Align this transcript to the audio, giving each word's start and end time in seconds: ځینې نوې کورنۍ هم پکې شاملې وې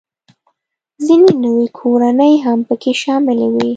ځینې 1.05 1.31
نوې 1.43 1.67
کورنۍ 1.79 2.33
هم 2.45 2.59
پکې 2.67 2.91
شاملې 3.01 3.47
وې 3.53 3.67